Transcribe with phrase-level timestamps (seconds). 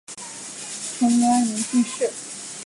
[0.97, 2.09] 崇宁二年进士。